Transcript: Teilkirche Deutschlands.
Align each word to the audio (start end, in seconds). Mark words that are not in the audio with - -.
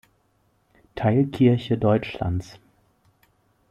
Teilkirche 0.95 1.77
Deutschlands. 1.77 2.59